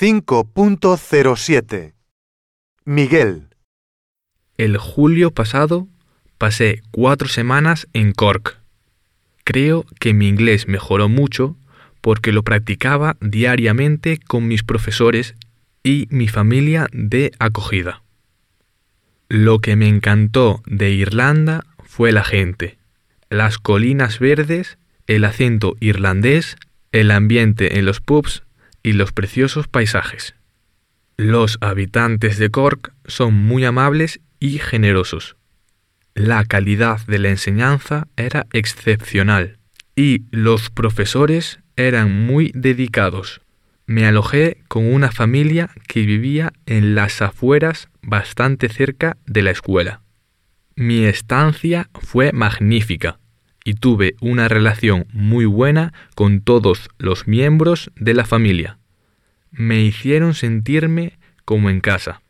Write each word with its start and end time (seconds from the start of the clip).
5.07 0.00 1.94
Miguel, 2.84 3.48
El 4.56 4.76
julio 4.76 5.32
pasado 5.32 5.88
pasé 6.38 6.82
cuatro 6.92 7.26
semanas 7.26 7.88
en 7.94 8.12
Cork. 8.12 8.60
Creo 9.42 9.84
que 9.98 10.14
mi 10.14 10.28
inglés 10.28 10.68
mejoró 10.68 11.08
mucho 11.08 11.56
porque 12.00 12.30
lo 12.30 12.44
practicaba 12.44 13.16
diariamente 13.20 14.20
con 14.24 14.46
mis 14.46 14.62
profesores 14.62 15.34
y 15.82 16.06
mi 16.10 16.28
familia 16.28 16.86
de 16.92 17.32
acogida. 17.40 18.04
Lo 19.28 19.58
que 19.58 19.74
me 19.74 19.88
encantó 19.88 20.62
de 20.64 20.90
Irlanda 20.92 21.66
fue 21.82 22.12
la 22.12 22.22
gente, 22.22 22.78
las 23.30 23.58
colinas 23.58 24.20
verdes, 24.20 24.78
el 25.08 25.24
acento 25.24 25.74
irlandés, 25.80 26.54
el 26.92 27.10
ambiente 27.10 27.80
en 27.80 27.84
los 27.84 28.00
pubs 28.00 28.44
y 28.88 28.94
los 28.94 29.12
preciosos 29.12 29.68
paisajes. 29.68 30.34
Los 31.18 31.58
habitantes 31.60 32.38
de 32.38 32.48
Cork 32.48 32.94
son 33.04 33.34
muy 33.34 33.66
amables 33.66 34.20
y 34.40 34.58
generosos. 34.58 35.36
La 36.14 36.42
calidad 36.46 37.06
de 37.06 37.18
la 37.18 37.28
enseñanza 37.28 38.08
era 38.16 38.46
excepcional 38.50 39.58
y 39.94 40.22
los 40.30 40.70
profesores 40.70 41.60
eran 41.76 42.24
muy 42.24 42.50
dedicados. 42.54 43.42
Me 43.84 44.06
alojé 44.06 44.62
con 44.68 44.86
una 44.90 45.12
familia 45.12 45.68
que 45.86 46.06
vivía 46.06 46.54
en 46.64 46.94
las 46.94 47.20
afueras 47.20 47.90
bastante 48.00 48.70
cerca 48.70 49.18
de 49.26 49.42
la 49.42 49.50
escuela. 49.50 50.00
Mi 50.76 51.04
estancia 51.04 51.90
fue 51.92 52.32
magnífica 52.32 53.18
y 53.68 53.74
tuve 53.74 54.16
una 54.22 54.48
relación 54.48 55.06
muy 55.12 55.44
buena 55.44 55.92
con 56.14 56.40
todos 56.40 56.88
los 56.96 57.28
miembros 57.28 57.90
de 57.96 58.14
la 58.14 58.24
familia. 58.24 58.78
Me 59.50 59.82
hicieron 59.82 60.32
sentirme 60.32 61.18
como 61.44 61.68
en 61.68 61.82
casa. 61.82 62.22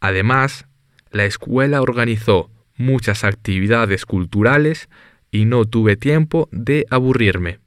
Además, 0.00 0.66
la 1.10 1.24
escuela 1.24 1.80
organizó 1.80 2.50
muchas 2.76 3.24
actividades 3.24 4.04
culturales 4.04 4.90
y 5.30 5.46
no 5.46 5.64
tuve 5.64 5.96
tiempo 5.96 6.50
de 6.52 6.84
aburrirme. 6.90 7.60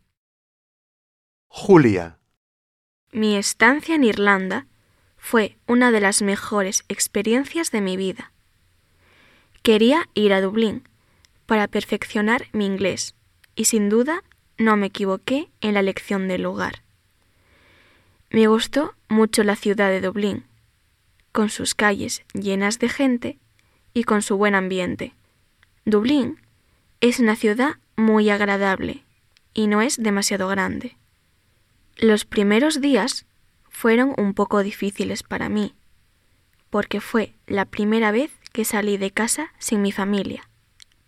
Julia, 1.48 2.20
Mi 3.12 3.36
estancia 3.36 3.95
en 3.95 4.04
Irlanda 4.04 4.68
fue 5.18 5.58
una 5.66 5.90
de 5.90 6.02
las 6.02 6.22
mejores 6.22 6.86
experiencias 6.88 7.72
de 7.72 7.82
mi 7.82 7.98
vida. 7.98 8.32
Quería 9.64 10.08
ir 10.14 10.34
a 10.34 10.42
Dublín 10.42 10.84
para 11.48 11.67
perfeccionar 11.67 12.48
mi 12.52 12.67
inglés 12.67 13.16
y 13.56 13.66
sin 13.66 13.90
duda 13.90 14.23
no 14.59 14.78
me 14.78 14.88
equivoqué 14.88 15.50
en 15.62 15.73
la 15.73 15.80
elección 15.80 16.28
del 16.28 16.44
lugar. 16.44 16.84
Me 18.30 18.45
gustó 18.48 18.94
mucho 19.08 19.44
la 19.44 19.56
ciudad 19.56 19.89
de 19.89 20.02
Dublín, 20.02 20.45
con 21.31 21.50
sus 21.50 21.73
calles 21.73 22.23
llenas 22.34 22.78
de 22.78 22.89
gente 22.89 23.39
y 23.94 24.04
con 24.04 24.22
su 24.22 24.38
buen 24.38 24.54
ambiente. 24.54 25.14
Dublín 25.86 26.39
es 27.02 27.20
una 27.20 27.36
ciudad 27.36 27.78
muy 27.95 28.30
agradable 28.30 29.04
y 29.54 29.67
no 29.67 29.82
es 29.82 30.02
demasiado 30.02 30.48
grande. 30.48 30.98
Los 31.95 32.26
primeros 32.26 32.82
días 32.82 33.26
fueron 33.70 34.14
un 34.17 34.34
poco 34.34 34.61
difíciles 34.61 35.23
para 35.23 35.50
mí, 35.50 35.73
porque 36.70 37.00
fue 37.00 37.34
la 37.48 37.66
primera 37.66 38.11
vez 38.11 38.32
que 38.52 38.66
salí 38.66 38.98
de 38.98 39.11
casa 39.11 39.54
sin 39.58 39.82
mi 39.82 39.92
familia. 39.92 40.50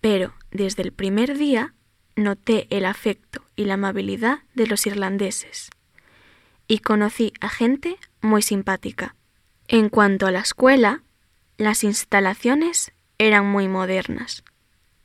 Pero 0.01 0.33
desde 0.51 0.83
el 0.83 0.91
primer 0.91 1.37
día 1.37 1.73
noté 2.15 2.67
el 2.69 2.85
afecto 2.85 3.43
y 3.55 3.65
la 3.65 3.75
amabilidad 3.75 4.39
de 4.53 4.67
los 4.67 4.85
irlandeses 4.85 5.69
y 6.69 6.79
conocí 6.79 7.33
a 7.41 7.49
gente 7.49 7.97
muy 8.21 8.41
simpática. 8.41 9.15
En 9.67 9.89
cuanto 9.89 10.27
a 10.27 10.31
la 10.31 10.39
escuela, 10.39 11.03
las 11.57 11.83
instalaciones 11.83 12.93
eran 13.17 13.45
muy 13.45 13.67
modernas. 13.67 14.43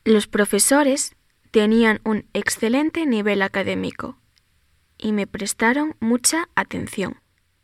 Los 0.05 0.29
profesores 0.29 1.17
tenían 1.51 2.01
un 2.05 2.27
excelente 2.35 3.07
nivel 3.07 3.43
académico 3.43 4.19
y 4.99 5.13
me 5.13 5.27
prestaron 5.27 5.97
mucha 6.01 6.49
atención. 6.55 7.21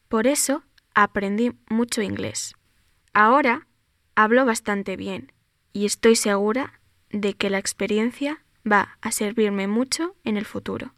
Por 0.09 0.27
eso 0.27 0.63
aprendí 0.95 1.53
mucho 1.69 2.01
inglés. 2.01 2.55
Ahora 3.13 3.67
hablo 4.15 4.45
bastante 4.47 4.97
bien 4.97 5.33
y 5.73 5.85
estoy 5.85 6.17
segura 6.17 6.80
de 7.11 7.35
que 7.35 7.51
la 7.51 7.59
experiencia 7.59 8.43
va 8.71 8.99
a 9.01 9.13
servirme 9.13 9.67
mucho 9.67 10.15
en 10.25 10.37
el 10.37 10.45
futuro. 10.45 10.95